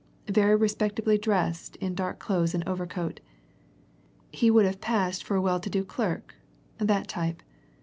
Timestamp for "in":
1.75-1.93